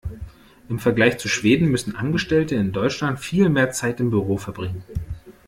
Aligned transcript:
Im 0.67 0.79
Vergleich 0.79 1.19
zu 1.19 1.27
Schweden 1.27 1.69
müssen 1.69 1.95
Angestellte 1.95 2.55
in 2.55 2.71
Deutschland 2.71 3.19
viel 3.19 3.49
mehr 3.49 3.69
Zeit 3.69 3.99
im 3.99 4.09
Büro 4.09 4.37
verbringen. 4.37 4.83